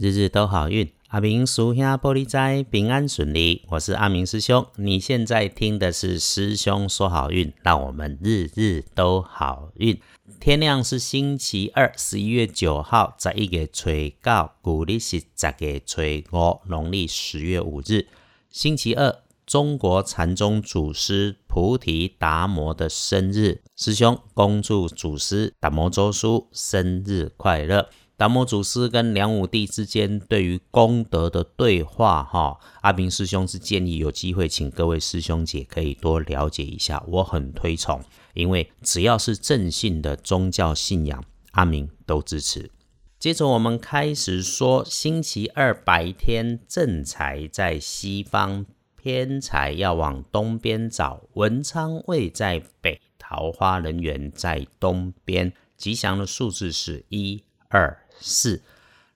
[0.00, 0.90] 日日都好运。
[1.08, 3.66] 阿明叔兄玻璃斋平安顺利。
[3.68, 4.66] 我是阿明师兄。
[4.76, 10.00] 你现在听的是师兄说好运，让我们日日都好运。
[10.40, 13.90] 天亮是星期二，十一月九号，在一个初
[14.22, 16.00] 九，古历是十月初
[16.32, 18.06] 五，农历十月五日，
[18.48, 19.18] 星期二。
[19.44, 27.90] 中国禅宗祖师菩提达摩的生日，师兄恭祝祖师达摩周叔生日快乐。
[28.20, 37.98] 达摩祖师跟梁武帝之间对于功德的对话，哈，阿明师兄是建议有机会请各位师兄姐可以多了解一下，我很推崇，
[38.34, 42.70] 因为只要是正信的宗教信仰，阿明都支持。
[43.18, 48.66] 接着我们开始说，星期二白天正财在西方。
[49.02, 55.54] 偏财要往东边找，文昌位在北，桃花人缘在东边。
[55.78, 58.62] 吉祥的数字是一二四。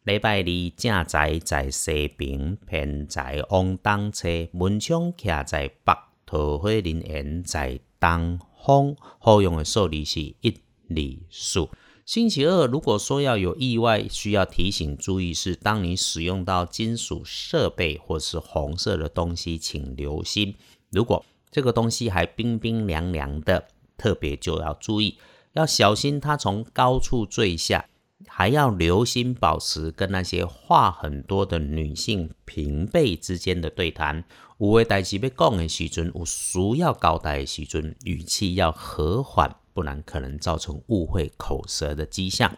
[0.02, 0.44] 礼拜二
[0.76, 5.94] 正财在西平，偏在往东车，文昌徛在北，
[6.26, 8.94] 桃花林园在东方。
[9.18, 10.96] 好用的数字是一二
[11.30, 11.68] 四。
[12.04, 20.54] 星期二，如果说要有意外，需要提醒注意是，当你使用到金属设备或是红色的东西，请留心。
[20.90, 25.16] 如果这个东西还冰冰凉凉的，特别就要注意，
[25.54, 27.86] 要小心它从高处坠下，
[28.28, 34.24] 还要留心保持跟那些话很多的女性平辈之间的对谈。
[34.58, 39.56] 五位代志要讲的时阵，有需要交代的时阵，语气要和缓。
[39.74, 42.56] 不然可能造成误会、口舌的迹象。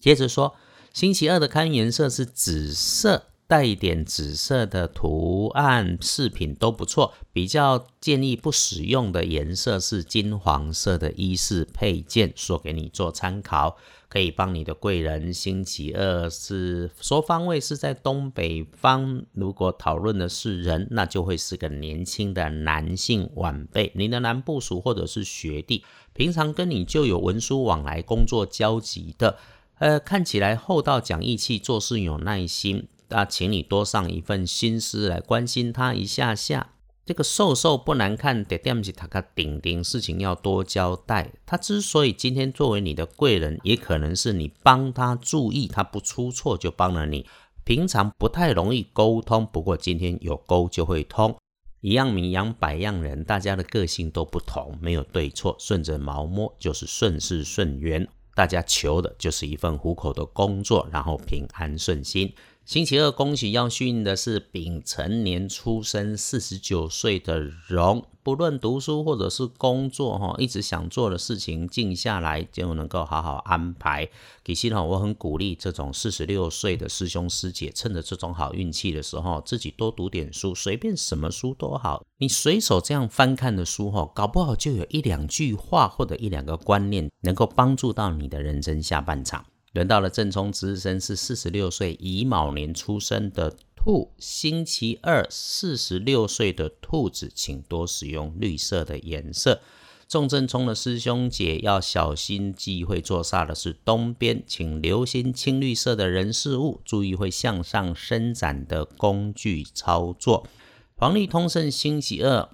[0.00, 0.56] 接着说，
[0.92, 7.14] 星期二的看颜色是紫色，带一点紫色的图案饰品都不错。
[7.32, 13.76] 比较建议不使用的颜色是金黄色的衣饰配件，说给你做参考。
[14.08, 15.34] 可以帮你的贵人。
[15.34, 19.24] 星期二是说方位是在东北方。
[19.32, 25.84] 如果讨论的是人，那就会是个年轻的男性晚辈，你的男部属或者是学弟，
[26.14, 29.36] 平常跟你就有文书往来、工作交集的。
[29.78, 32.88] 呃，看起来厚道、讲义气、做事有耐心。
[33.08, 36.72] 那请你多上一份心思来关心他一下下。
[37.04, 41.32] 这个瘦瘦不难看，得惦记他个顶顶，事情要多交代。
[41.46, 47.24] 他之所以今天作为你的贵人，也可能是你帮他注意，他不出错就帮了你。
[47.62, 51.36] 平常不太容易沟通，不过今天有沟就会通。
[51.80, 58.08] 一样米养百样人，大家的个性都不同，没有对错，顺着毛摸就是顺势顺缘。
[58.34, 62.34] 大家求的就是一份糊口的工作，然后平安顺心。
[62.66, 74.08] 星期二，恭喜要幸运的是丙辰年出生四十九岁的荣，不论读书或者是工作，哈，一直想做的事情，静下来就能够好好安排。
[74.44, 89.46] 其实哈，我很鼓励这种四十六岁的师兄师姐，趁着这种好运气的时候，自己多读点书，随便什么书都好，你随手这样翻看的书，哈，搞不好就有一两句话或者一两个观念，能够帮助到你的人生下半场。
[89.76, 99.60] 轮到了正冲值日生是四十六岁乙卯年出生的兔，星期二四十六岁的兔子，请多使用绿色的颜色。
[100.08, 110.46] 重正冲的师兄姐要小心，忌讳坐煞的是东边，请留心青绿色的人事物，注意会向上伸展的工具操作。
[110.94, 112.48] 黄历通胜星期二，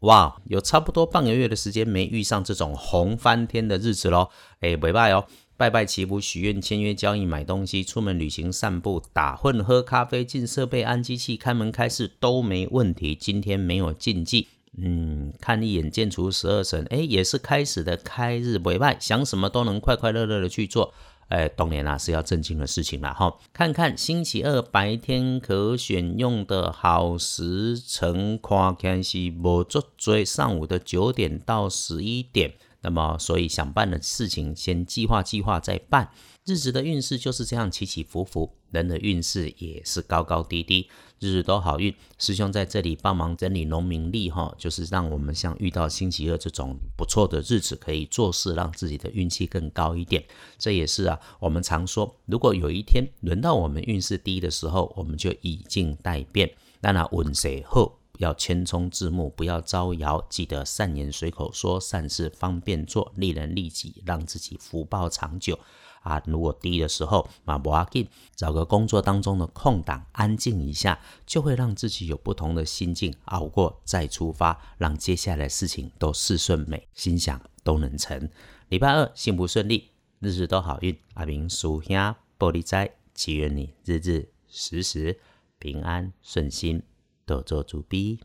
[0.00, 4.28] 哇，有差不多半个月的时间没遇上这种红翻天的日子喽，
[4.60, 5.24] 哎，拜拜哦。
[5.58, 13.12] 拜拜祈福许愿签约交易买东西出门旅行散步打混喝咖啡进设备安机器开门开市都没问题。
[13.12, 20.94] 今天没有禁忌，嗯，看一眼见除十二神，哎，也是开始的开日尾拜，想什么都能快快乐乐的去做。
[21.26, 23.36] 哎，当年啊是要正经的事情了哈。
[23.52, 32.52] 看看星期二白天可选用的好时辰，看看是无足追上午的九点到十一点。
[32.80, 36.10] 那么，所以想办的事情，先计划计划再办。
[36.44, 40.88] 日子的运势就是这样起起伏伏，人的运势也是高高低低，
[41.18, 41.94] 日日都好运。
[42.18, 50.24] 师兄在这里帮忙整理农民历哈，就是让我们像遇到星期二这种不错的日子，可以做事，让自己的运气更高一点。
[50.56, 56.50] 这也是啊，我们常说，如果有一天轮到我们运势低的时候，我们就以静待变，
[56.80, 57.97] 让它稳谁后。
[58.18, 60.24] 要谦冲自牧，不要招摇。
[60.28, 65.58] 记得善言随口说，善事方便做，利人利己，让自己福报长久。
[66.02, 78.30] 啊，如果低的时候，马不阿紧，找个工作当中的空档，安静一下，就会让自己有不同的心境，熬过再出发，让接下来事情都事顺美，心想都能成。
[78.68, 79.90] 礼拜二幸福顺利，
[80.20, 80.96] 日日都好运。
[81.14, 81.96] 阿明叔兄
[82.38, 85.18] 玻璃斋，祈愿你日日时时
[85.58, 86.82] 平安顺心，
[87.28, 88.18] 多做主笔。